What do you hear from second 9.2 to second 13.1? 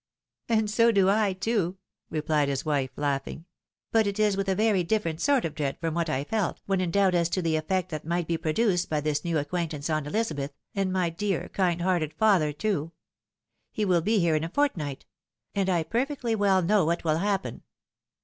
new ac quaintance on Elizabeth, and my dear, kind hearted father, too!